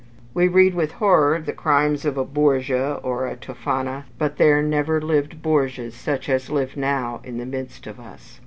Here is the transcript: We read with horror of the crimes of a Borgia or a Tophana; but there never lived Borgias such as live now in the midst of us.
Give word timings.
We 0.33 0.47
read 0.47 0.73
with 0.73 0.93
horror 0.93 1.35
of 1.35 1.45
the 1.45 1.53
crimes 1.53 2.05
of 2.05 2.17
a 2.17 2.25
Borgia 2.25 2.99
or 3.03 3.27
a 3.27 3.35
Tophana; 3.35 4.05
but 4.17 4.37
there 4.37 4.63
never 4.63 4.99
lived 4.99 5.43
Borgias 5.43 5.93
such 5.93 6.27
as 6.27 6.49
live 6.49 6.75
now 6.75 7.19
in 7.23 7.37
the 7.37 7.45
midst 7.45 7.85
of 7.85 7.99
us. 7.99 8.39